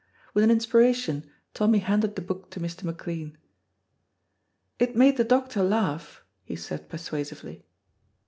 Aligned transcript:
With 0.33 0.43
an 0.43 0.49
inspiration 0.49 1.29
Tommy 1.53 1.77
handed 1.77 2.15
the 2.15 2.23
book 2.23 2.49
to 2.49 2.59
Mr. 2.59 2.81
McLean. 2.85 3.37
"It 4.79 4.95
made 4.95 5.17
the 5.17 5.23
doctor 5.23 5.61
laugh," 5.63 6.23
he 6.43 6.55
said 6.55 6.89
persuasively. 6.89 7.67